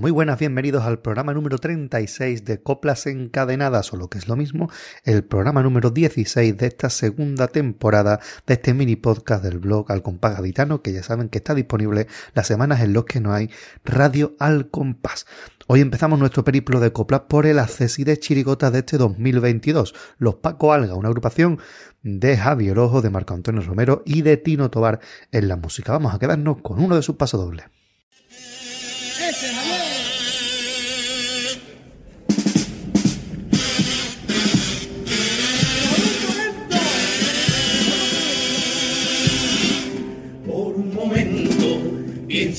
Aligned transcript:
muy 0.00 0.12
buenas, 0.12 0.38
bienvenidos 0.38 0.84
al 0.84 0.98
programa 1.00 1.34
número 1.34 1.58
36 1.58 2.46
de 2.46 2.62
Coplas 2.62 3.06
Encadenadas, 3.06 3.92
o 3.92 3.98
lo 3.98 4.08
que 4.08 4.16
es 4.16 4.28
lo 4.28 4.34
mismo, 4.34 4.70
el 5.04 5.24
programa 5.24 5.62
número 5.62 5.90
16 5.90 6.56
de 6.56 6.68
esta 6.68 6.88
segunda 6.88 7.48
temporada 7.48 8.18
de 8.46 8.54
este 8.54 8.72
mini 8.72 8.96
podcast 8.96 9.44
del 9.44 9.58
blog 9.58 9.92
Al 9.92 10.02
Compás 10.02 10.36
Gaditano, 10.36 10.80
que 10.80 10.94
ya 10.94 11.02
saben 11.02 11.28
que 11.28 11.36
está 11.36 11.54
disponible 11.54 12.06
las 12.32 12.46
semanas 12.46 12.80
en 12.80 12.94
los 12.94 13.04
que 13.04 13.20
no 13.20 13.34
hay 13.34 13.50
radio 13.84 14.34
al 14.38 14.70
compás. 14.70 15.26
Hoy 15.66 15.82
empezamos 15.82 16.18
nuestro 16.18 16.44
periplo 16.44 16.80
de 16.80 16.94
coplas 16.94 17.20
por 17.28 17.44
el 17.44 17.58
acceso 17.58 18.02
de 18.02 18.18
chirigotas 18.18 18.72
de 18.72 18.78
este 18.78 18.96
2022. 18.96 19.94
Los 20.16 20.36
Paco 20.36 20.72
Alga, 20.72 20.94
una 20.94 21.08
agrupación 21.08 21.58
de 22.02 22.38
Javier 22.38 22.78
Ojo, 22.78 23.02
de 23.02 23.10
Marco 23.10 23.34
Antonio 23.34 23.60
Romero 23.60 24.02
y 24.06 24.22
de 24.22 24.38
Tino 24.38 24.70
Tobar 24.70 25.00
en 25.30 25.46
la 25.46 25.56
música. 25.56 25.92
Vamos 25.92 26.14
a 26.14 26.18
quedarnos 26.18 26.62
con 26.62 26.82
uno 26.82 26.96
de 26.96 27.02
sus 27.02 27.16
pasodobles. 27.16 27.66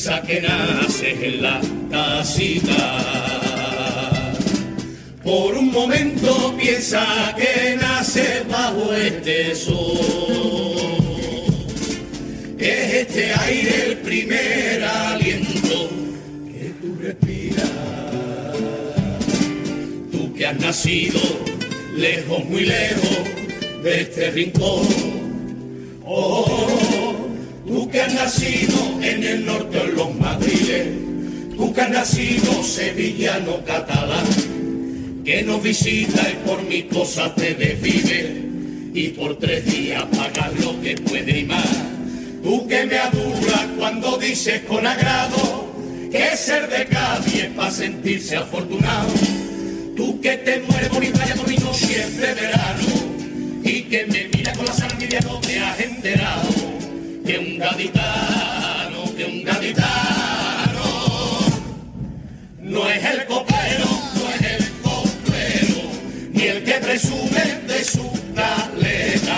Piensa 0.01 0.21
que 0.23 0.41
naces 0.41 1.21
en 1.21 1.43
la 1.43 1.61
casita. 1.91 3.03
Por 5.23 5.53
un 5.55 5.71
momento 5.71 6.55
piensa 6.57 7.35
que 7.37 7.75
naces 7.75 8.47
bajo 8.49 8.93
este 8.93 9.53
sol. 9.53 9.75
Es 12.57 12.93
este 12.95 13.31
aire 13.31 13.91
el 13.91 13.97
primer 13.97 14.83
aliento 14.83 15.89
que 16.47 16.73
tú 16.81 16.97
respiras. 16.99 17.69
Tú 20.11 20.33
que 20.33 20.47
has 20.47 20.59
nacido 20.59 21.19
lejos, 21.95 22.43
muy 22.45 22.65
lejos 22.65 23.19
de 23.83 24.01
este 24.01 24.31
rincón. 24.31 24.87
Oh, 26.03 26.70
que 27.91 28.01
has 28.01 28.13
nacido 28.13 28.99
en 29.01 29.23
el 29.23 29.45
norte 29.45 29.77
o 29.77 29.83
en 29.83 29.95
los 29.95 30.15
madriles, 30.15 30.87
tú 31.57 31.73
que 31.73 31.81
has 31.81 31.89
nacido 31.89 32.63
sevillano 32.63 33.63
catalán, 33.65 34.25
que 35.25 35.43
nos 35.43 35.61
visita 35.61 36.21
y 36.29 36.47
por 36.47 36.63
mis 36.63 36.85
cosas 36.85 37.35
te 37.35 37.53
desvive 37.53 38.43
y 38.93 39.09
por 39.09 39.37
tres 39.37 39.65
días 39.65 40.03
pagas 40.15 40.57
lo 40.61 40.79
que 40.81 40.95
puede 40.95 41.39
y 41.39 41.43
más. 41.43 41.67
Tú 42.41 42.65
que 42.67 42.85
me 42.85 42.97
adulas 42.97 43.67
cuando 43.77 44.17
dices 44.17 44.61
con 44.61 44.87
agrado 44.87 45.69
que 46.11 46.35
ser 46.37 46.69
de 46.69 46.85
Cádiz 46.85 47.47
para 47.55 47.71
sentirse 47.71 48.37
afortunado. 48.37 49.11
Tú 49.95 50.19
que 50.21 50.37
te 50.37 50.61
mueres 50.61 50.89
por 50.89 50.99
mi 51.01 51.07
playa, 51.07 51.35
por 51.35 51.47
mi 51.47 51.57
no 51.57 51.73
siempre 51.73 52.33
verano 52.33 52.87
y 53.63 53.83
que 53.83 54.05
me 54.07 54.27
mira 54.35 54.53
con 54.53 54.65
la 54.65 54.73
sangre 54.73 55.19
no 55.23 55.39
te 55.41 55.59
has 55.59 55.79
enterado 55.79 56.70
que 57.31 57.39
un 57.39 57.57
gaditano, 57.57 59.15
que 59.15 59.23
un 59.23 59.43
gaditano. 59.43 60.87
No 62.59 62.89
es 62.89 63.05
el 63.05 63.25
copero, 63.25 63.89
no 64.15 64.23
es 64.35 64.41
el 64.55 64.71
copero, 64.81 65.81
ni 66.33 66.43
el 66.43 66.63
que 66.63 66.73
presume 66.73 67.43
de 67.67 67.83
su 67.85 68.11
caleta, 68.35 69.37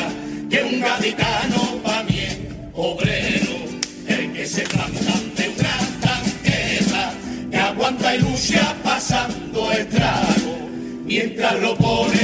que 0.49 0.63
un 0.63 0.79
gaditano 0.81 1.77
pa' 1.83 2.03
mí 2.03 2.25
obrero, 2.73 3.57
el 4.07 4.33
que 4.33 4.47
se 4.47 4.63
planta 4.63 5.13
de 5.37 5.49
una 5.49 5.77
tanqueta, 6.01 7.13
que 7.51 7.57
aguanta 7.57 8.15
y 8.15 8.19
lucha 8.19 8.75
pasando 8.83 9.71
estrago, 9.71 10.67
mientras 11.05 11.59
lo 11.59 11.75
pone 11.75 12.22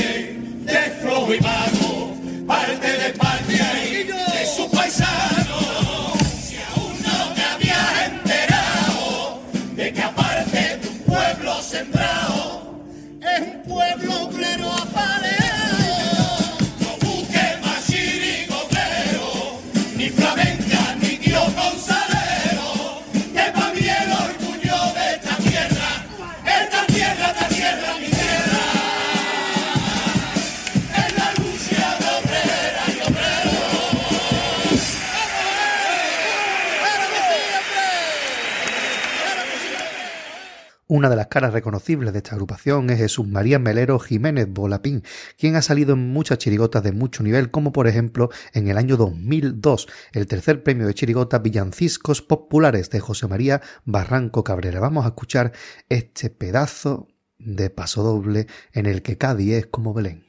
Una 40.92 41.08
de 41.08 41.16
las 41.16 41.28
caras 41.28 41.54
reconocibles 41.54 42.14
de 42.14 42.18
esta 42.18 42.32
agrupación 42.32 42.90
es 42.90 42.98
Jesús 42.98 43.28
María 43.28 43.60
Melero 43.60 44.00
Jiménez 44.00 44.48
Bolapín, 44.50 45.04
quien 45.38 45.56
ha 45.56 45.62
salido 45.62 45.94
en 45.94 46.12
muchas 46.12 46.40
chirigotas 46.40 46.82
de 46.82 46.94
mucho 46.94 47.22
nivel, 47.22 47.52
como 47.52 47.72
por 47.72 47.88
ejemplo 47.88 48.32
en 48.54 48.70
el 48.70 48.76
año 48.76 48.98
2002, 48.98 49.88
el 50.14 50.26
tercer 50.26 50.64
premio 50.64 50.88
de 50.88 50.96
chirigota 50.96 51.38
Villancicos 51.38 52.24
Populares 52.24 52.90
de 52.90 53.02
José 53.02 53.28
María 53.28 53.62
Barranco 53.86 54.44
Cabrera. 54.44 54.80
Vamos 54.80 55.06
a 55.06 55.10
escuchar 55.10 55.52
este 55.90 56.32
pedazo 56.32 57.08
de 57.38 57.70
paso 57.70 58.02
doble 58.02 58.48
en 58.74 58.88
el 58.88 59.04
que 59.04 59.20
Cádiz 59.20 59.54
es 59.54 59.66
como 59.68 59.94
Belén. 59.94 60.29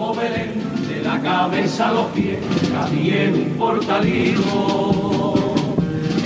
Como 0.00 0.14
Belén, 0.14 0.54
de 0.88 1.02
la 1.02 1.20
cabeza 1.20 1.90
a 1.90 1.92
los 1.92 2.06
pies, 2.12 2.38
es 2.40 3.34
un 3.34 3.54
portalito. 3.58 5.34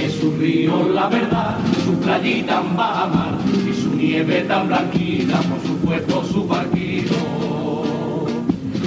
Es 0.01 0.12
su 0.15 0.31
río 0.37 0.91
la 0.91 1.09
verdad, 1.09 1.59
su 1.85 1.99
playita 1.99 2.61
en 2.61 2.77
baja 2.77 3.07
mar, 3.09 3.35
y 3.69 3.73
su 3.75 3.97
nieve 3.97 4.43
tan 4.43 4.69
blanquita, 4.69 5.39
por 5.39 5.61
supuesto 5.67 6.25
su 6.25 6.47
barquito. 6.47 7.17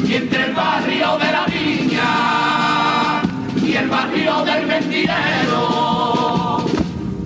Y 0.08 0.14
entre 0.14 0.46
el 0.46 0.54
barrio 0.54 1.18
de 1.18 1.32
la 1.34 1.46
viña 1.48 3.22
y 3.62 3.74
el 3.74 3.90
barrio 3.90 4.46
del 4.46 4.66
vendidero, 4.68 6.66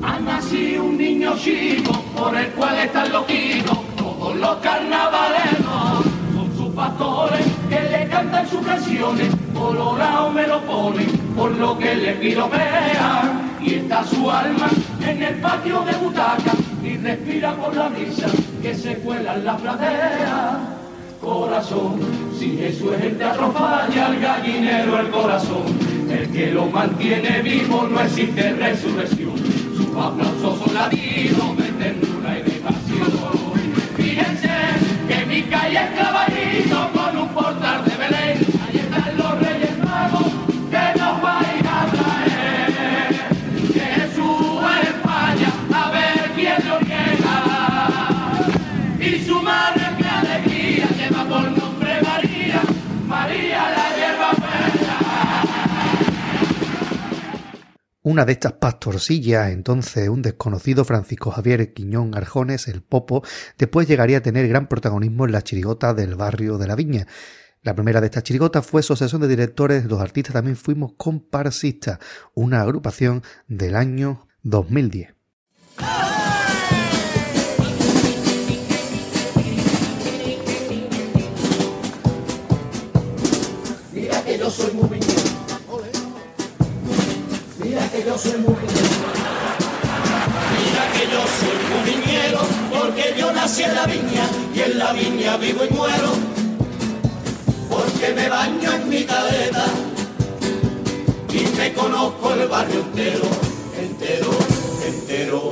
ha 0.02 0.20
nacido 0.20 0.86
un 0.86 0.98
niño 0.98 1.38
chico 1.38 1.94
por 2.18 2.36
el 2.36 2.48
cual 2.54 2.76
están 2.80 3.12
loquitos 3.12 3.78
todos 3.98 4.36
los 4.36 4.56
carnavaleros. 4.58 5.61
Que 7.68 7.82
le 7.90 8.08
cantan 8.10 8.48
sus 8.48 8.64
canciones, 8.64 9.30
colorado 9.56 10.30
me 10.30 10.46
lo 10.46 10.62
ponen 10.62 11.08
por 11.36 11.50
lo 11.58 11.76
que 11.76 11.96
le 11.96 12.14
pido 12.14 12.48
vean. 12.48 13.58
Y 13.60 13.74
está 13.74 14.04
su 14.04 14.30
alma 14.30 14.70
en 15.04 15.24
el 15.24 15.36
patio 15.36 15.82
de 15.82 15.94
butaca 15.94 16.52
y 16.84 16.98
respira 16.98 17.56
por 17.56 17.76
la 17.76 17.90
brisa 17.90 18.28
que 18.62 18.76
se 18.76 18.98
cuela 18.98 19.34
en 19.34 19.46
la 19.46 19.58
pradera. 19.58 20.60
Corazón, 21.20 22.00
si 22.38 22.56
Jesús 22.58 22.94
es 22.94 23.04
el 23.04 23.18
teatro 23.18 23.52
falla, 23.52 24.08
el 24.08 24.20
gallinero 24.20 25.00
el 25.00 25.10
corazón. 25.10 25.64
El 26.08 26.30
que 26.30 26.52
lo 26.52 26.68
mantiene 26.68 27.42
vivo 27.42 27.88
no 27.92 28.00
existe 28.00 28.54
resurrección. 28.54 29.38
Sus 29.76 29.88
aplausos 29.88 30.60
son 30.60 30.74
latidos 30.76 31.58
de 31.58 31.64
ternura 31.84 32.38
y 32.38 32.44
de 32.44 32.60
pasión. 32.60 33.12
Fíjense 33.96 34.50
que 35.08 35.26
mi 35.26 35.42
calle 35.44 35.80
es 35.80 36.00
clavadito 36.00 36.31
Una 58.04 58.26
de 58.26 58.32
estas 58.32 58.54
pastorcillas, 58.54 59.52
entonces 59.52 60.10
un 60.10 60.24
desconocido 60.24 60.86
Francisco 60.86 61.30
Javier 61.30 61.72
Quiñón 61.72 62.16
Arjones, 62.18 62.68
el 62.68 62.82
Popo, 62.82 63.22
después 63.60 63.88
llegaría 63.88 64.18
a 64.18 64.22
tener 64.22 64.48
gran 64.48 64.68
protagonismo 64.68 65.26
en 65.26 65.34
la 65.34 65.44
chirigota 65.44 65.94
del 65.94 66.16
barrio 66.16 66.58
de 66.58 66.66
la 66.66 66.76
Viña. 66.76 67.06
La 67.62 67.76
primera 67.76 68.02
de 68.02 68.08
estas 68.08 68.24
chirigotas 68.24 68.66
fue 68.66 68.80
Asociación 68.80 69.22
de 69.22 69.28
Directores, 69.28 69.86
los 69.86 70.02
artistas 70.02 70.34
también 70.34 70.56
fuimos 70.56 70.94
comparsistas, 70.98 72.00
una 72.34 72.62
agrupación 72.62 73.22
del 73.48 73.76
año 73.76 74.28
2010. 74.42 75.21
Soy. 88.22 88.34
Mira 90.54 90.84
que 90.94 91.04
yo 91.12 91.22
soy 91.40 91.58
viñero, 91.92 92.42
porque 92.72 93.16
yo 93.18 93.32
nací 93.32 93.64
en 93.64 93.76
la 93.76 93.86
viña 93.86 94.26
y 94.54 94.60
en 94.60 94.78
la 94.78 94.94
viña 94.94 95.38
vivo 95.38 95.64
y 95.70 95.74
muero. 95.74 96.12
Porque 97.70 98.14
me 98.14 98.30
baño 98.30 98.72
en 98.74 98.90
mi 98.90 99.04
caleta 99.04 99.66
y 101.34 101.58
me 101.58 101.74
conozco 101.74 102.34
el 102.34 102.48
barrio 102.48 102.82
entero, 102.82 103.26
entero, 103.80 104.32
entero. 104.86 105.52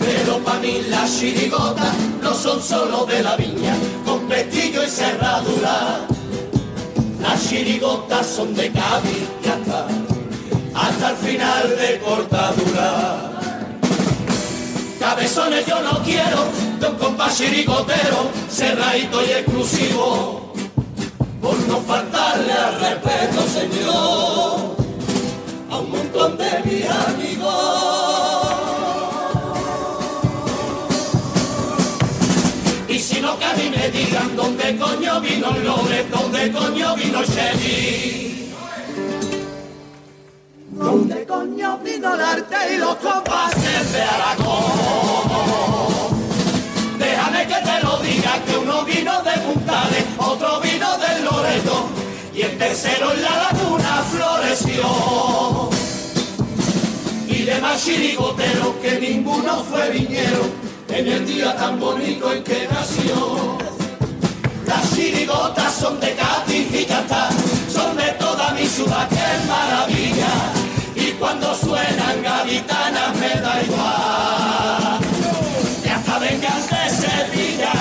Pero 0.00 0.38
para 0.38 0.58
mí 0.60 0.82
las 0.88 1.18
chirigotas 1.18 1.94
no 2.22 2.34
son 2.34 2.62
solo 2.62 3.06
de 3.06 3.22
la 3.22 3.36
viña, 3.36 3.74
con 4.04 4.26
pestillo 4.28 4.82
y 4.82 4.88
cerradura. 4.88 6.06
Las 7.20 7.48
chirigotas 7.48 8.26
son 8.26 8.54
de 8.54 8.70
Cádiz 8.70 9.37
hasta, 10.98 11.10
el 11.10 11.16
final 11.16 11.76
de 11.76 11.98
cortadura. 12.00 13.30
Cabezones 14.98 15.66
yo 15.66 15.80
no 15.80 16.02
quiero 16.02 16.44
de 16.80 16.86
un 16.86 16.96
compás 16.96 17.38
chirigotero, 17.38 18.30
cerradito 18.50 19.24
y 19.24 19.30
exclusivo 19.30 20.52
por 21.40 21.58
no 21.68 21.80
faltarle 21.82 22.52
al 22.52 22.80
respeto, 22.80 23.42
Señor, 23.46 24.76
a 25.70 25.78
un 25.78 25.90
montón 25.90 26.36
de 26.36 26.50
mis 26.64 26.84
amigos. 26.84 27.54
Y 32.88 32.98
si 32.98 33.20
no 33.20 33.38
que 33.38 33.44
a 33.44 33.52
mí 33.52 33.70
me 33.70 33.88
digan 33.90 34.36
dónde 34.36 34.76
coño 34.76 35.20
vino 35.20 35.50
el 35.54 35.64
Lore, 35.64 36.06
dónde 36.10 36.50
coño 36.50 36.96
vino 36.96 37.22
Chevy. 37.24 38.27
Coño 41.78 41.84
vino 41.84 42.14
el 42.14 42.20
arte 42.20 42.56
y 42.74 42.76
los 42.78 42.96
compases 42.96 43.92
de 43.92 44.02
Aragón? 44.02 44.64
Déjame 46.98 47.46
que 47.46 47.54
te 47.54 47.80
lo 47.82 47.98
diga 47.98 48.42
que 48.44 48.58
uno 48.58 48.84
vino 48.84 49.22
de 49.22 49.32
Puntales, 49.38 50.04
otro 50.18 50.60
vino 50.60 50.98
del 50.98 51.24
Loreto 51.24 51.88
y 52.34 52.42
el 52.42 52.58
tercero 52.58 53.12
en 53.12 53.22
la 53.22 53.50
laguna 53.50 54.04
floreció. 54.10 55.70
Y 57.28 57.42
demás 57.44 57.84
chirigoteros 57.84 58.76
que 58.82 58.98
ninguno 59.00 59.64
fue 59.64 59.90
viñero 59.90 60.50
en 60.88 61.08
el 61.08 61.26
día 61.26 61.56
tan 61.56 61.78
bonito 61.78 62.32
en 62.32 62.42
que 62.44 62.68
nació. 62.70 63.58
Las 64.66 64.94
chirigotas 64.94 65.74
son 65.74 66.00
de 66.00 66.14
Cádiz 66.14 66.72
y 66.72 66.86
son 67.72 67.96
de 67.96 68.12
toda 68.18 68.50
mi 68.52 68.66
ciudad, 68.66 69.08
que 69.08 69.48
maravilla. 69.48 70.57
Cuando 71.18 71.52
suenan 71.54 72.22
gaditanas 72.22 73.16
me 73.16 73.40
da 73.40 73.62
igual. 73.62 75.00
Y 75.84 75.88
hasta 75.88 76.18
vengan 76.20 76.62
de 76.62 76.90
Sevilla, 76.90 77.72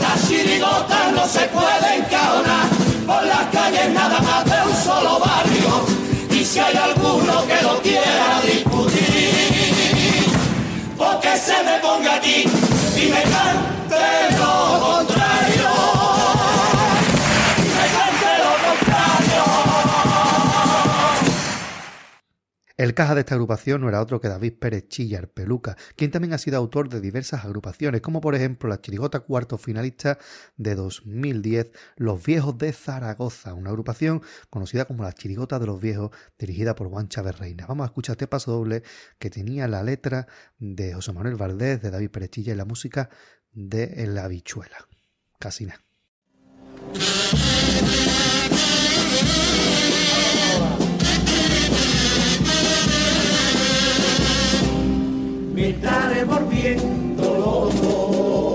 las 0.00 0.28
chirigotas 0.28 1.12
no 1.14 1.26
se 1.26 1.46
pueden 1.48 2.04
caonar 2.10 2.66
por 3.06 3.22
las 3.24 3.46
calles 3.52 3.90
nada 3.90 4.20
más 4.20 4.44
de 4.44 4.68
un 4.68 4.76
solo 4.76 5.20
barrio. 5.20 5.86
Y 6.30 6.44
si 6.44 6.58
hay 6.58 6.76
alguno 6.76 7.46
que 7.46 7.62
lo 7.62 7.80
quiera 7.80 8.40
discutir, 8.44 10.26
porque 10.96 11.36
se 11.38 11.62
me 11.62 11.78
ponga 11.78 12.16
aquí 12.16 12.44
y 12.96 13.06
me 13.06 13.22
cante 13.22 14.36
lo 14.36 15.07
El 22.78 22.94
caja 22.94 23.16
de 23.16 23.22
esta 23.22 23.34
agrupación 23.34 23.80
no 23.80 23.88
era 23.88 24.00
otro 24.00 24.20
que 24.20 24.28
David 24.28 24.52
Pérez 24.60 24.86
Chillar 24.86 25.26
Peluca, 25.28 25.76
quien 25.96 26.12
también 26.12 26.32
ha 26.32 26.38
sido 26.38 26.58
autor 26.58 26.88
de 26.88 27.00
diversas 27.00 27.44
agrupaciones, 27.44 28.02
como 28.02 28.20
por 28.20 28.36
ejemplo 28.36 28.68
la 28.68 28.80
Chirigota 28.80 29.18
cuarto 29.18 29.58
finalista 29.58 30.16
de 30.56 30.76
2010, 30.76 31.72
Los 31.96 32.24
Viejos 32.24 32.56
de 32.56 32.72
Zaragoza, 32.72 33.52
una 33.54 33.70
agrupación 33.70 34.22
conocida 34.48 34.84
como 34.84 35.02
la 35.02 35.12
Chirigota 35.12 35.58
de 35.58 35.66
los 35.66 35.80
Viejos, 35.80 36.12
dirigida 36.38 36.76
por 36.76 36.88
Juan 36.88 37.08
Chávez 37.08 37.36
Reina. 37.40 37.66
Vamos 37.66 37.82
a 37.82 37.86
escuchar 37.88 38.12
este 38.12 38.28
paso 38.28 38.52
doble 38.52 38.84
que 39.18 39.28
tenía 39.28 39.66
la 39.66 39.82
letra 39.82 40.28
de 40.60 40.94
José 40.94 41.12
Manuel 41.12 41.34
Valdés, 41.34 41.82
de 41.82 41.90
David 41.90 42.10
Pérez 42.10 42.30
Chillar 42.30 42.54
y 42.54 42.58
la 42.58 42.64
música 42.64 43.10
de 43.52 44.06
La 44.06 44.26
Habichuela. 44.26 44.86
Casi 45.40 45.66
nada. 45.66 45.82
Me 55.58 55.70
estaré 55.70 56.22
volviendo 56.22 57.24
loco, 57.24 58.54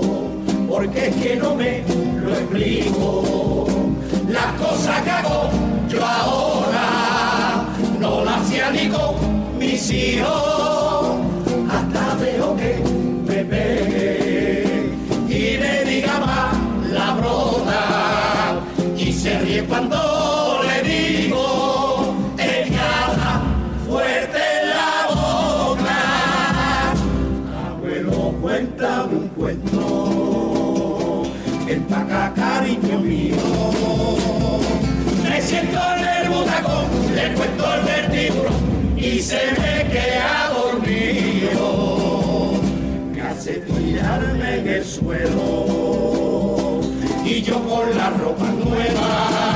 porque 0.66 1.08
es 1.08 1.16
que 1.16 1.36
no 1.36 1.54
me 1.54 1.82
lo 2.22 2.30
explico. 2.32 3.66
Las 4.28 4.52
cosas 4.54 5.02
que 5.02 5.10
hago 5.10 5.50
yo 5.86 6.02
ahora, 6.02 7.66
no 8.00 8.24
las 8.24 8.40
hacía 8.40 8.70
ni 8.70 8.88
con 8.88 9.58
mis 9.58 9.90
hijos, 9.90 11.16
hasta 11.70 12.14
veo 12.14 12.56
que 12.56 12.73
cuento, 29.56 31.22
empaca 31.68 32.32
cariño 32.34 32.98
mío. 33.00 33.36
Me 35.22 35.40
siento 35.40 35.78
en 35.96 36.04
el 36.04 36.28
butacón, 36.30 36.86
le 37.14 37.34
cuento 37.34 37.74
el 37.74 37.82
vertíbulo 37.84 38.50
y 38.96 39.20
se 39.20 39.40
me 39.52 39.88
queda 39.90 40.50
dormido. 40.54 41.66
Me 43.12 43.22
hace 43.22 43.52
tirarme 43.54 44.58
en 44.58 44.68
el 44.68 44.84
suelo 44.84 46.80
y 47.24 47.42
yo 47.42 47.62
con 47.62 47.96
la 47.96 48.10
ropa 48.10 48.46
nueva. 48.46 49.53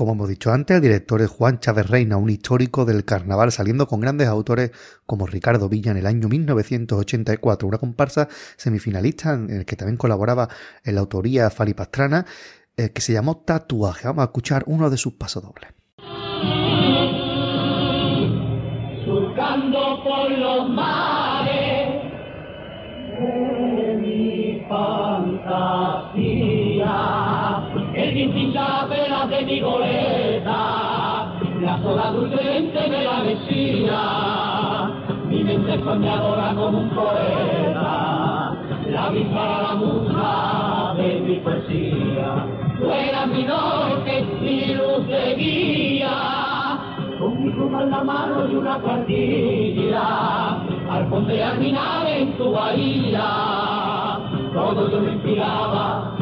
Como 0.00 0.12
hemos 0.12 0.30
dicho 0.30 0.50
antes, 0.50 0.76
el 0.76 0.82
director 0.82 1.20
es 1.20 1.28
Juan 1.28 1.60
Chávez 1.60 1.90
Reina, 1.90 2.16
un 2.16 2.30
histórico 2.30 2.86
del 2.86 3.04
carnaval, 3.04 3.52
saliendo 3.52 3.86
con 3.86 4.00
grandes 4.00 4.28
autores 4.28 4.70
como 5.04 5.26
Ricardo 5.26 5.68
Villa 5.68 5.90
en 5.90 5.98
el 5.98 6.06
año 6.06 6.26
1984, 6.26 7.68
una 7.68 7.76
comparsa 7.76 8.26
semifinalista 8.56 9.34
en 9.34 9.50
el 9.50 9.66
que 9.66 9.76
también 9.76 9.98
colaboraba 9.98 10.48
en 10.84 10.94
la 10.94 11.02
autoría 11.02 11.50
Fali 11.50 11.74
Pastrana, 11.74 12.24
eh, 12.78 12.92
que 12.92 13.02
se 13.02 13.12
llamó 13.12 13.42
Tatuaje. 13.44 14.08
Vamos 14.08 14.22
a 14.22 14.24
escuchar 14.28 14.64
uno 14.68 14.88
de 14.88 14.96
sus 14.96 15.12
pasodobles. 15.12 15.68
surcando 19.04 20.02
por 20.02 20.30
los 20.30 20.70
mares. 20.70 21.10
La 28.60 29.26
de 29.26 29.42
mi 29.46 29.60
goleta, 29.60 31.32
la 31.62 31.78
sola 31.82 32.10
dulce 32.10 32.88
me 32.90 33.04
la 33.04 33.22
decía. 33.22 34.00
Mi 35.28 35.42
mente 35.42 35.78
soñadora 35.82 36.54
como 36.54 36.78
un 36.78 36.90
poeta, 36.90 38.54
la 38.86 39.12
para 39.34 39.62
la 39.62 39.74
musa 39.76 40.94
de 40.98 41.20
mi 41.20 41.36
poesía. 41.36 42.46
Tú 42.78 42.90
eras 42.90 43.26
mi 43.28 43.44
norte, 43.44 44.26
mi 44.42 44.74
luz 44.74 45.06
de 45.06 45.34
guía 45.36 46.10
con 47.18 47.42
mi 47.42 47.50
pluma 47.50 47.82
en 47.82 47.90
la 47.90 48.04
mano 48.04 48.46
y 48.50 48.56
una 48.56 48.78
cuartilla, 48.78 50.06
al 50.90 51.08
fondear 51.08 51.58
mi 51.58 51.72
nave 51.72 52.22
en 52.22 52.36
tu 52.36 52.50
bahía, 52.52 54.18
todo 54.52 54.90
yo 54.90 55.00
me 55.00 55.12
inspiraba 55.12 56.19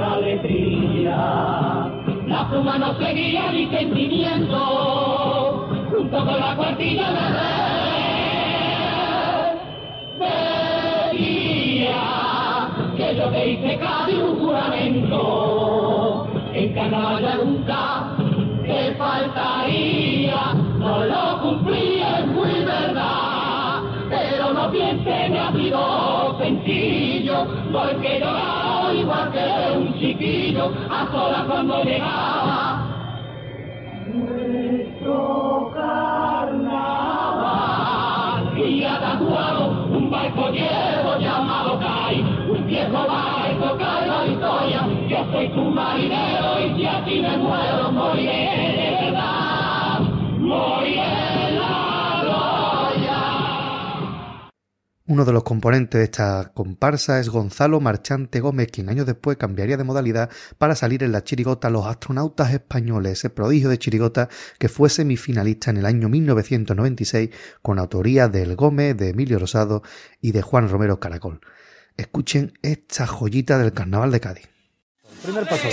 una 0.00 0.16
letrilla. 0.16 1.92
La 2.26 2.48
humano 2.56 2.94
seguía 2.98 3.52
mi 3.52 3.66
sentimiento, 3.66 5.68
junto 5.90 6.24
con 6.24 6.40
la 6.40 6.56
cuartilla 6.56 7.10
de 7.10 7.28
rey. 7.36 7.50
Decía 11.10 12.00
que 12.96 13.16
yo 13.16 13.28
te 13.28 13.50
hice 13.50 13.78
casi 13.78 14.14
un 14.14 14.40
juramento, 14.40 16.26
en 16.54 16.72
canalla 16.72 17.34
nunca 17.44 18.16
te 18.64 18.94
faltaría, 18.94 20.54
no 20.78 21.04
lo 21.04 21.42
cumplí, 21.42 22.00
es 22.00 22.26
muy 22.26 22.64
verdad, 22.64 23.19
piense 24.70 25.28
me 25.28 25.38
ha 25.38 25.52
sido 25.52 26.38
sencillo, 26.38 27.46
porque 27.72 28.20
lloraba 28.20 28.92
igual 28.94 29.32
que 29.32 29.76
un 29.76 29.94
chiquillo, 29.98 30.72
a 30.90 31.06
solas 31.10 31.44
cuando 31.44 31.82
llegaba. 31.84 32.86
Nuestro 34.12 35.70
carnaval 35.74 37.00
y 38.58 38.84
ha 38.84 39.00
tatuado 39.00 39.86
un 39.90 40.10
barco 40.10 40.50
llevo 40.50 41.16
llamado 41.18 41.78
Kai, 41.78 42.20
un 42.48 42.66
viejo 42.66 43.06
barco 43.06 43.76
Kai 43.78 44.08
la 44.08 44.26
historia, 44.26 44.86
yo 45.08 45.24
soy 45.32 45.48
tu 45.48 45.62
marinero 45.62 46.59
Uno 55.10 55.24
de 55.24 55.32
los 55.32 55.42
componentes 55.42 55.98
de 55.98 56.04
esta 56.04 56.52
comparsa 56.54 57.18
es 57.18 57.30
Gonzalo 57.30 57.80
Marchante 57.80 58.38
Gómez, 58.38 58.68
quien 58.70 58.88
años 58.88 59.06
después 59.06 59.36
cambiaría 59.36 59.76
de 59.76 59.82
modalidad 59.82 60.30
para 60.56 60.76
salir 60.76 61.02
en 61.02 61.10
la 61.10 61.24
chirigota 61.24 61.68
Los 61.68 61.86
astronautas 61.86 62.52
españoles, 62.52 63.18
ese 63.18 63.28
prodigio 63.28 63.68
de 63.68 63.78
chirigota 63.80 64.28
que 64.60 64.68
fue 64.68 64.88
semifinalista 64.88 65.72
en 65.72 65.78
el 65.78 65.86
año 65.86 66.08
1996 66.08 67.30
con 67.60 67.80
autoría 67.80 68.28
del 68.28 68.54
Gómez, 68.54 68.96
de 68.96 69.08
Emilio 69.08 69.40
Rosado 69.40 69.82
y 70.20 70.30
de 70.30 70.42
Juan 70.42 70.68
Romero 70.68 71.00
Caracol. 71.00 71.40
Escuchen 71.96 72.52
esta 72.62 73.08
joyita 73.08 73.58
del 73.58 73.72
carnaval 73.72 74.12
de 74.12 74.20
Cádiz. 74.20 74.48
Primer 75.24 75.44
paso. 75.48 75.66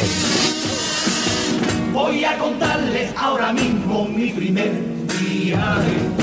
Voy 1.94 2.26
a 2.26 2.40
contarles 2.40 3.14
ahora 3.16 3.54
mismo 3.54 4.08
mi 4.08 4.32
primer 4.32 4.98
lo 5.52 6.17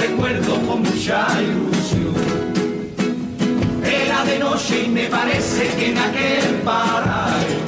recuerdo 0.00 0.54
con 0.66 0.82
mucha 0.82 1.26
ilusión. 1.42 2.14
Era 3.84 4.24
de 4.24 4.38
noche 4.38 4.84
y 4.84 4.88
me 4.88 5.04
parece 5.06 5.68
que 5.76 5.90
en 5.90 5.98
aquel 5.98 6.54
paraje 6.64 7.58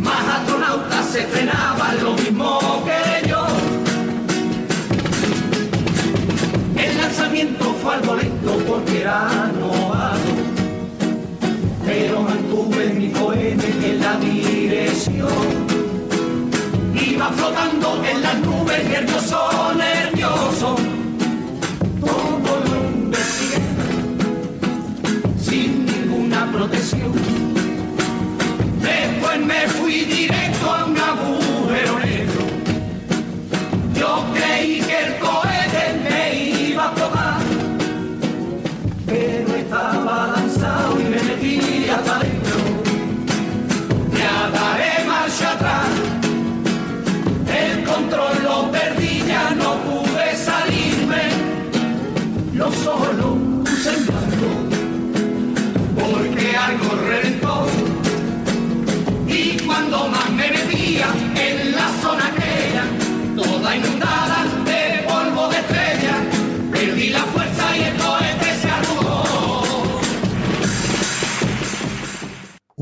más 0.00 0.26
astronautas 0.36 1.06
se 1.06 1.20
estrenaban 1.20 2.02
lo 2.02 2.12
mismo 2.14 2.84
que 2.84 3.15
Los 52.66 52.86
ojos 52.88 53.05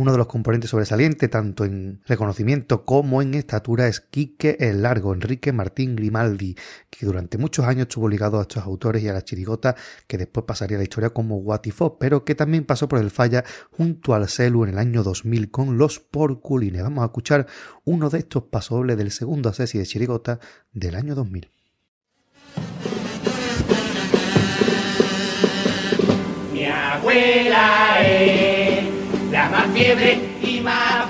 Uno 0.05 0.13
de 0.13 0.19
los 0.19 0.27
componentes 0.27 0.69
sobresalientes, 0.69 1.31
tanto 1.31 1.65
en 1.65 2.03
reconocimiento 2.05 2.85
como 2.85 3.23
en 3.23 3.33
estatura, 3.33 3.89
es 3.89 4.01
Quique 4.01 4.59
el 4.61 4.83
Largo, 4.83 5.15
Enrique 5.15 5.51
Martín 5.51 5.97
Grimaldi, 5.97 6.57
que 6.91 7.07
durante 7.07 7.39
muchos 7.39 7.65
años 7.65 7.85
estuvo 7.85 8.07
ligado 8.07 8.39
a 8.39 8.43
estos 8.43 8.63
autores 8.65 9.03
y 9.03 9.09
a 9.09 9.15
la 9.15 9.25
chirigota, 9.25 9.77
que 10.07 10.19
después 10.19 10.45
pasaría 10.45 10.77
la 10.77 10.83
historia 10.83 11.09
como 11.09 11.39
Watifó, 11.39 11.99
pero 11.99 12.23
que 12.23 12.35
también 12.35 12.67
pasó 12.67 12.87
por 12.87 12.99
el 12.99 13.11
falla 13.11 13.45
junto 13.71 14.15
al 14.15 14.29
Celu 14.29 14.65
en 14.65 14.73
el 14.73 14.79
año 14.79 15.03
2000 15.03 15.51
con 15.51 15.79
los 15.79 16.01
Porculines. 16.01 16.83
Vamos 16.83 17.01
a 17.01 17.07
escuchar 17.07 17.47
uno 17.85 18.11
de 18.11 18.19
estos 18.19 18.43
pasobles 18.43 18.99
del 18.99 19.11
segundo 19.11 19.49
asesi 19.49 19.79
de 19.79 19.87
chirigota 19.87 20.39
del 20.75 20.97
año 20.97 21.15
2000. 21.15 21.49
Mi 26.53 26.67
abuela 26.67 28.07
es 28.07 28.64
fiebre 29.75 30.21
y 30.41 30.61
más 30.61 31.09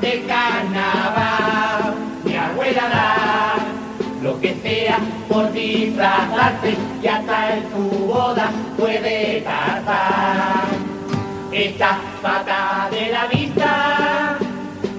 del 0.00 0.26
carnaval. 0.26 1.94
Mi 2.24 2.36
abuela 2.36 2.88
da 2.88 3.56
lo 4.22 4.40
que 4.40 4.54
sea 4.62 4.98
por 5.28 5.52
disfrazarse 5.52 6.76
y 7.02 7.06
hasta 7.06 7.56
en 7.56 7.64
tu 7.70 7.88
boda 8.06 8.52
puede 8.76 9.42
cantar. 9.42 10.68
Está 11.50 11.98
pata 12.22 12.88
de 12.92 13.10
la 13.10 13.26
vista, 13.26 14.38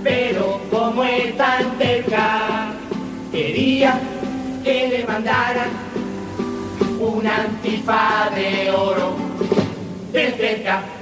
pero 0.03 0.59
como 0.69 1.03
es 1.05 1.37
tan 1.37 1.77
cerca, 1.77 2.73
quería 3.31 3.97
que 4.65 4.87
le 4.89 5.05
mandaran 5.05 5.69
un 6.99 7.25
antifaz 7.25 8.35
de 8.35 8.69
oro 8.71 9.15
de 10.11 10.31
cerca. 10.31 10.98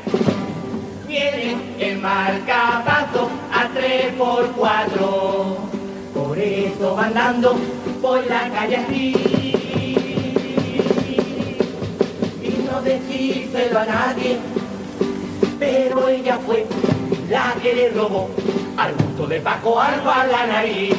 Viene 1.07 1.57
el 1.79 1.99
marcapaso 1.99 3.29
a 3.51 3.67
tres 3.73 4.13
por 4.17 4.45
cuatro, 4.51 5.57
por 6.13 6.37
eso 6.37 6.97
andando 6.97 7.55
por 8.01 8.25
la 8.27 8.49
calle 8.49 8.77
así. 8.77 9.15
Y 12.43 12.65
no 12.69 12.81
decírselo 12.81 13.79
a 13.79 13.85
nadie, 13.85 14.37
pero 15.57 16.09
ella 16.09 16.37
fue 16.45 16.65
la 17.29 17.55
que 17.61 17.73
le 17.73 17.89
robó 17.91 18.29
al 18.75 18.93
gusto 18.93 19.27
de 19.27 19.39
Paco 19.39 19.79
algo 19.79 20.09
a 20.09 20.25
la 20.27 20.47
nariz. 20.47 20.93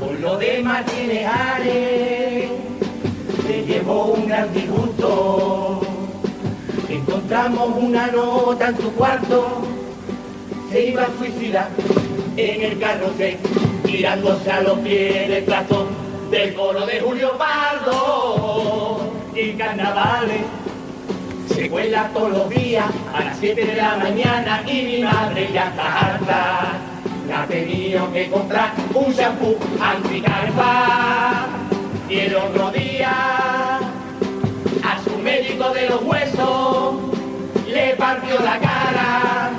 Por 0.00 0.18
lo 0.20 0.36
demás 0.36 0.84
tiene 0.86 1.26
Ares 1.26 2.50
le 3.48 3.64
llevó 3.66 4.06
un 4.06 4.26
gran 4.26 4.52
disgusto. 4.52 5.80
Encontramos 6.88 7.70
una 7.76 8.08
nota 8.08 8.68
en 8.68 8.76
su 8.76 8.92
cuarto, 8.92 9.62
se 10.70 10.86
iba 10.86 11.02
a 11.02 11.18
suicidar 11.18 11.68
en 12.36 12.62
el 12.62 12.78
carrusel, 12.78 13.38
tirándose 13.84 14.50
a 14.50 14.60
los 14.62 14.78
pies 14.80 15.28
del 15.28 15.44
plato 15.44 15.86
del 16.30 16.54
coro 16.54 16.86
de 16.86 17.00
Julio 17.00 17.38
Pardo. 17.38 19.12
Y 19.34 19.52
carnavales 19.52 20.42
se 21.54 21.68
cuela 21.68 22.10
todos 22.12 22.30
los 22.30 22.50
días 22.50 22.86
a 23.14 23.24
las 23.24 23.38
7 23.38 23.64
de 23.64 23.74
la 23.76 23.96
mañana 23.96 24.62
y 24.66 24.82
mi 24.82 25.02
madre 25.02 25.48
ya 25.52 25.68
está 25.68 26.00
harta. 26.00 26.72
Le 27.26 27.32
ha 27.32 27.46
tenido 27.46 28.12
que 28.12 28.28
comprar 28.28 28.72
un 28.94 29.12
shampoo 29.12 29.56
anticarpa. 29.80 31.46
Y 32.08 32.18
el 32.18 32.36
otro 32.36 32.70
día 32.70 33.43
de 35.54 35.88
los 35.88 36.02
huesos 36.02 36.96
le 37.68 37.94
partió 37.94 38.40
la 38.40 38.58
cara 38.58 39.52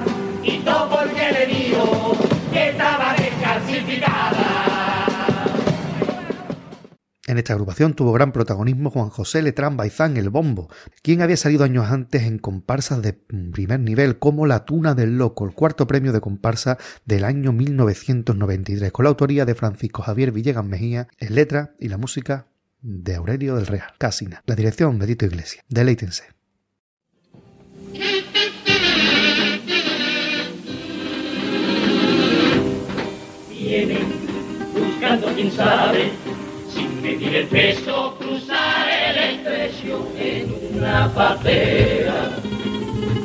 y 0.43 0.57
todo 0.59 0.89
porque 0.89 1.31
le 1.31 1.45
dijo 1.45 2.17
que 2.51 2.69
estaba 2.71 3.15
descalcificada. 3.15 5.05
En 7.27 7.31
En 7.31 7.37
esta 7.37 7.53
agrupación 7.53 7.93
tuvo 7.93 8.11
gran 8.11 8.33
protagonismo 8.33 8.89
Juan 8.91 9.09
José 9.09 9.41
Letrán 9.41 9.77
Baizán 9.77 10.17
el 10.17 10.29
Bombo, 10.29 10.69
quien 11.01 11.21
había 11.21 11.37
salido 11.37 11.63
años 11.63 11.89
antes 11.89 12.23
en 12.23 12.39
comparsas 12.39 13.01
de 13.01 13.13
primer 13.13 13.79
nivel 13.79 14.19
como 14.19 14.45
La 14.47 14.65
Tuna 14.65 14.95
del 14.95 15.17
Loco, 15.17 15.45
el 15.45 15.53
cuarto 15.53 15.87
premio 15.87 16.11
de 16.11 16.19
comparsa 16.19 16.77
del 17.05 17.23
año 17.23 17.53
1993, 17.53 18.91
con 18.91 19.05
la 19.05 19.09
autoría 19.09 19.45
de 19.45 19.55
Francisco 19.55 20.01
Javier 20.01 20.33
Villegas 20.33 20.65
Mejía, 20.65 21.07
en 21.19 21.35
letra 21.35 21.73
y 21.79 21.87
la 21.87 21.97
música 21.97 22.47
de 22.87 23.15
Aurelio 23.15 23.55
del 23.55 23.65
Real, 23.65 23.93
Casina, 23.97 24.43
la 24.45 24.53
dirección 24.53 24.99
de 24.99 25.07
Tito 25.07 25.25
Iglesias. 25.25 25.65
Deleítense. 25.67 26.25
Viene 33.49 33.97
buscando 34.71 35.33
quién 35.33 35.51
sabe, 35.51 36.11
sin 36.71 37.01
medir 37.01 37.35
el 37.35 37.47
peso, 37.47 38.15
cruzar 38.19 38.87
el 38.87 39.17
estrecho 39.17 40.07
en 40.19 40.77
una 40.77 41.11
patera. 41.11 42.37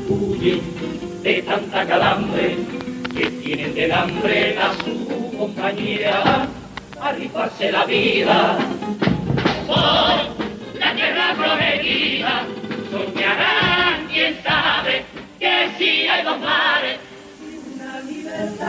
Huye 0.09 0.63
de 1.23 1.43
tanta 1.43 1.87
calambre 1.87 2.57
que 3.15 3.27
tienen 3.27 3.75
del 3.75 3.93
hambre 3.93 4.57
a 4.59 4.73
su 4.83 5.37
compañía, 5.37 6.49
a 6.99 7.13
rifarse 7.13 7.71
la 7.71 7.85
vida 7.85 8.59
por 9.71 10.79
la 10.81 10.95
tierra 10.95 11.35
prometida, 11.37 12.45
soñarán, 12.91 14.07
quién 14.13 14.43
sabe, 14.43 15.05
que 15.39 15.71
si 15.79 16.09
hay 16.09 16.25
dos 16.25 16.41
mares, 16.41 16.99
una 17.75 18.01
libertad. 18.01 18.67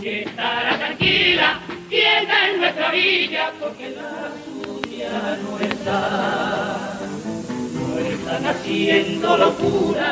Que 0.00 0.22
estará 0.22 0.78
tranquila, 0.78 1.60
quieta 1.88 2.48
en 2.48 2.60
nuestra 2.60 2.90
villa, 2.92 3.52
porque 3.60 3.90
la 3.90 4.30
suya 4.44 5.36
no 5.42 5.58
está. 5.58 5.98
No 7.74 7.98
están 7.98 8.46
haciendo 8.46 9.36
locura, 9.36 10.10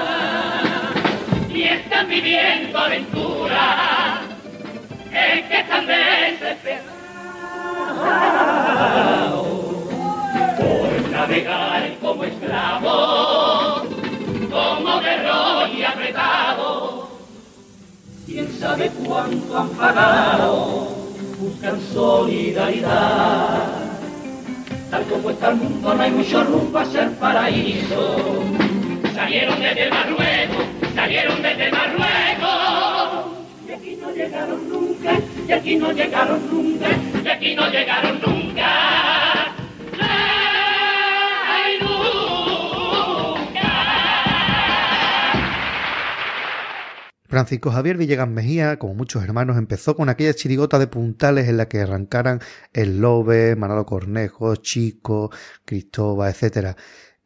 y 1.49 1.63
están 1.63 2.09
viviendo 2.09 2.77
aventura. 2.77 4.23
Es 5.13 5.45
que 5.47 5.61
están 5.61 5.87
desesperados 5.87 6.86
por 10.59 11.11
navegar 11.11 11.95
como 12.01 12.25
esclavos, 12.25 13.89
como 14.51 15.01
guerrero 15.01 15.67
y 15.69 15.83
apretado. 15.85 17.09
Quién 18.27 18.53
sabe 18.59 18.91
cuánto 19.05 19.57
han 19.57 19.69
pagado, 19.71 20.89
buscan 21.39 21.81
solidaridad. 21.93 23.87
Tal 24.91 25.05
como 25.05 25.31
está 25.31 25.51
el 25.51 25.57
mundo, 25.57 25.95
no 25.95 26.03
hay 26.03 26.11
mucho 26.11 26.45
rumbo 26.45 26.79
a 26.79 26.85
ser 26.85 27.11
paraíso. 27.19 28.17
Salieron 29.15 29.61
desde 29.61 29.91
Marruecos, 29.91 30.25
salieron 30.25 30.26
Francisco 47.29 47.71
Javier 47.71 47.99
Villegas 47.99 48.29
Mejía, 48.29 48.79
como 48.79 48.95
muchos 48.95 49.23
hermanos, 49.23 49.59
empezó 49.59 49.95
con 49.95 50.09
aquella 50.09 50.33
chirigota 50.33 50.79
de 50.79 50.87
puntales 50.87 51.49
en 51.49 51.59
la 51.59 51.69
que 51.69 51.81
arrancaran 51.81 52.41
el 52.73 53.01
Lobe, 53.01 53.57
Manolo 53.57 53.85
Cornejo, 53.85 54.57
Chico, 54.57 55.31
Cristóbal, 55.65 56.35
etc. 56.35 56.77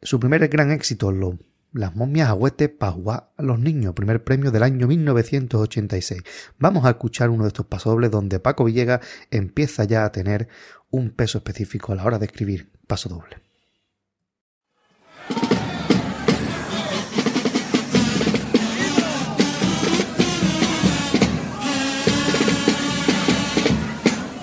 Su 0.01 0.19
primer 0.19 0.47
gran 0.49 0.71
éxito, 0.71 1.11
lo 1.11 1.39
las 1.73 1.95
momias 1.95 2.29
agüete 2.29 2.69
Paguá 2.69 3.31
a 3.37 3.43
los 3.43 3.59
niños, 3.59 3.93
primer 3.93 4.23
premio 4.23 4.51
del 4.51 4.63
año 4.63 4.87
1986. 4.87 6.21
Vamos 6.59 6.85
a 6.85 6.91
escuchar 6.91 7.29
uno 7.29 7.43
de 7.43 7.49
estos 7.49 7.65
pasodobles 7.65 8.11
donde 8.11 8.39
Paco 8.39 8.65
Villegas 8.65 9.05
empieza 9.29 9.83
ya 9.85 10.05
a 10.05 10.11
tener 10.11 10.49
un 10.89 11.11
peso 11.11 11.37
específico 11.37 11.93
a 11.93 11.95
la 11.95 12.05
hora 12.05 12.19
de 12.19 12.25
escribir 12.25 12.69
paso 12.87 13.09
doble. 13.09 13.37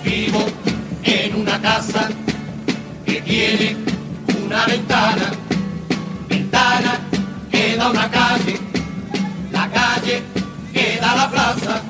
Vivo 0.03 0.45
en 1.03 1.35
una 1.35 1.61
casa 1.61 2.09
que 3.05 3.21
tiene 3.21 3.77
una 4.45 4.65
ventana, 4.65 5.15
ventana 5.15 5.38
que 7.79 7.85
da 7.85 7.85
a 7.85 7.91
una 7.91 8.11
calle, 8.11 8.59
la 9.51 9.69
calle 9.69 10.23
que 10.73 10.99
da 10.99 11.11
a 11.11 11.15
la 11.15 11.29
plaza 11.29 11.88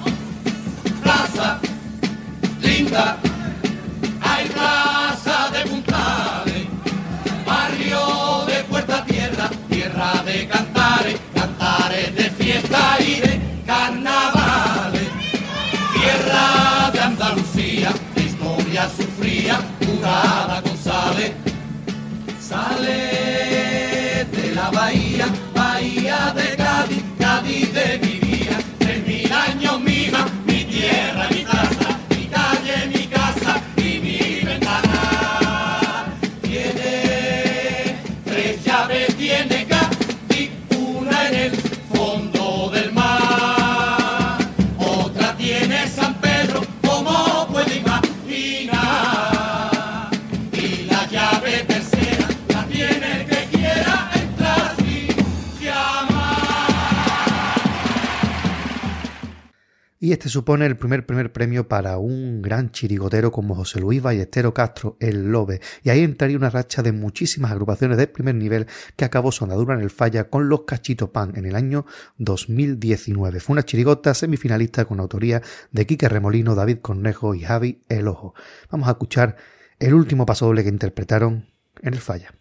Y 60.02 60.14
este 60.14 60.30
supone 60.30 60.66
el 60.66 60.78
primer 60.78 61.06
primer 61.06 61.34
premio 61.34 61.68
para 61.68 61.98
un 61.98 62.42
gran 62.42 62.72
chirigotero 62.72 63.34
como 63.34 63.54
José 63.54 63.82
Luis 63.82 64.02
Ballestero 64.02 64.54
Castro, 64.54 64.96
el 65.02 65.30
Lobe, 65.30 65.60
y 65.84 65.90
ahí 65.90 66.06
entraría 66.06 66.38
una 66.38 66.50
racha 66.50 66.82
de 66.82 66.94
muchísimas 66.94 67.52
agrupaciones 67.52 67.98
de 67.98 68.08
primer 68.08 68.36
nivel 68.36 68.68
que 68.96 69.04
acabó 69.04 69.34
su 69.34 69.44
andadura 69.44 69.76
en 69.76 69.82
el 69.82 69.90
falla 69.90 70.30
con 70.30 70.48
los 70.48 70.62
Cachito 70.62 71.12
Pan 71.12 71.34
en 71.36 71.46
el 71.46 71.54
año 71.54 71.86
2019. 72.18 73.42
Fue 73.42 73.54
una 73.54 73.64
chirigota 73.64 74.14
semifinalista 74.14 74.86
con 74.86 75.02
autoría 75.02 75.42
de 75.72 75.86
Quique 75.86 76.08
Remolino, 76.08 76.56
David 76.56 76.78
Cornejo 76.78 77.36
y 77.36 77.42
Javi 77.42 77.82
El 77.90 78.08
Ojo. 78.08 78.34
Vamos 78.72 78.88
a 78.88 78.92
escuchar 78.92 79.36
el 79.80 79.94
último 79.94 80.26
pasodoble 80.26 80.64
que 80.64 80.70
interpretaron 80.70 81.46
en 81.82 81.94
el 81.94 82.00
falla. 82.00 82.39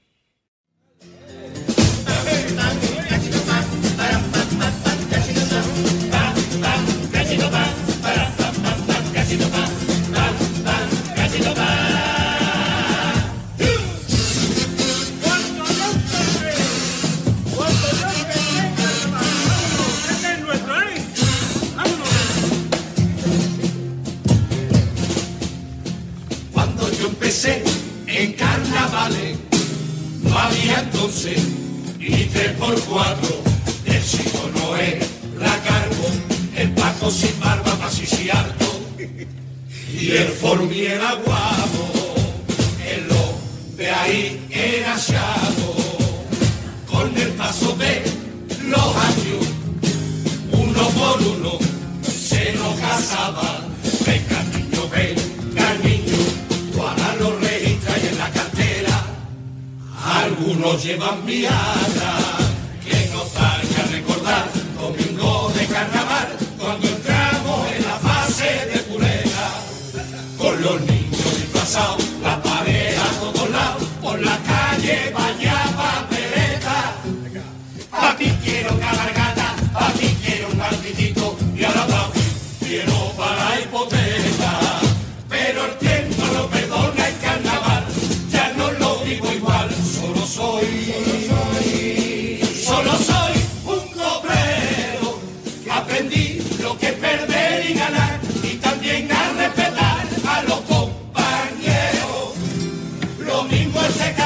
Había 31.27 31.58
todos 60.69 60.85
llevan 60.85 61.25
viagra. 61.25 62.17
Que 62.85 63.09
nostalgia 63.13 63.85
recordar 63.91 64.45
domingo 64.79 65.51
de 65.59 65.67
carnaval 65.67 66.29
cuando 66.59 66.87
entramos 66.87 67.73
en 67.73 67.83
la 67.85 67.97
fase 67.99 68.67
de 68.73 68.79
pureza. 68.81 69.49
Con 70.37 70.63
los 70.63 70.81
niños 70.83 71.37
disfrazados, 71.37 72.08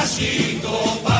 mismo 0.05 1.12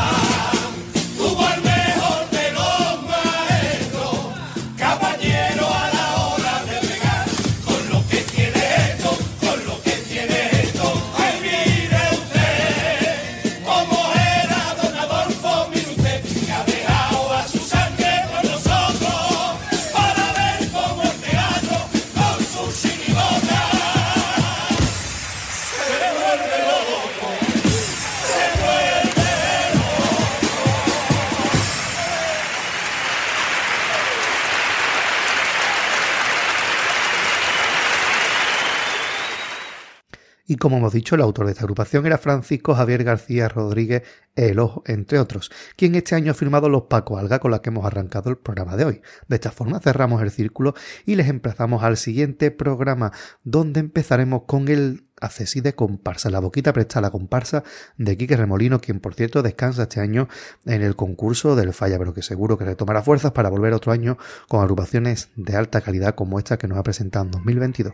Y 40.45 40.57
como 40.57 40.77
hemos 40.77 40.91
dicho, 40.91 41.15
el 41.15 41.21
autor 41.21 41.45
de 41.45 41.53
esta 41.53 41.63
agrupación 41.63 42.05
era 42.05 42.17
Francisco 42.17 42.75
Javier 42.75 43.05
García 43.05 43.47
Rodríguez 43.47 44.03
El 44.35 44.59
Ojo, 44.59 44.83
entre 44.87 45.17
otros, 45.19 45.49
quien 45.77 45.95
este 45.95 46.15
año 46.15 46.31
ha 46.31 46.35
firmado 46.35 46.67
Los 46.67 46.83
Paco 46.83 47.17
Alga 47.17 47.39
con 47.39 47.51
la 47.51 47.61
que 47.61 47.69
hemos 47.69 47.85
arrancado 47.85 48.29
el 48.29 48.37
programa 48.37 48.75
de 48.75 48.83
hoy. 48.83 49.01
De 49.29 49.35
esta 49.35 49.51
forma 49.51 49.79
cerramos 49.79 50.21
el 50.21 50.31
círculo 50.31 50.73
y 51.05 51.15
les 51.15 51.29
emplazamos 51.29 51.81
al 51.83 51.95
siguiente 51.95 52.51
programa, 52.51 53.13
donde 53.43 53.79
empezaremos 53.79 54.43
con 54.45 54.67
el 54.67 55.05
accesí 55.21 55.61
de 55.61 55.73
comparsa, 55.73 56.29
la 56.29 56.39
boquita 56.39 56.73
presta 56.73 56.99
la 56.99 57.09
comparsa 57.09 57.63
de 57.97 58.17
Quique 58.17 58.35
Remolino, 58.35 58.81
quien 58.81 58.99
por 58.99 59.13
cierto 59.13 59.41
descansa 59.41 59.83
este 59.83 60.01
año 60.01 60.27
en 60.65 60.81
el 60.81 60.97
concurso 60.97 61.55
del 61.55 61.73
Falla, 61.73 61.97
pero 61.97 62.13
que 62.13 62.21
seguro 62.21 62.57
que 62.57 62.65
retomará 62.65 63.01
fuerzas 63.01 63.31
para 63.31 63.49
volver 63.49 63.71
otro 63.71 63.93
año 63.93 64.17
con 64.49 64.61
agrupaciones 64.61 65.29
de 65.37 65.55
alta 65.55 65.79
calidad 65.79 66.15
como 66.15 66.37
esta 66.37 66.57
que 66.57 66.67
nos 66.67 66.77
ha 66.77 66.83
presentado 66.83 67.23
en 67.23 67.31
2022. 67.31 67.93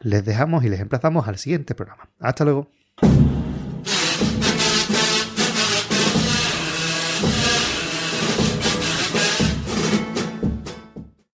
Les 0.00 0.24
dejamos 0.24 0.64
y 0.64 0.68
les 0.68 0.80
emplazamos 0.80 1.26
al 1.28 1.38
siguiente 1.38 1.74
programa. 1.74 2.08
Hasta 2.20 2.44
luego. 2.44 2.68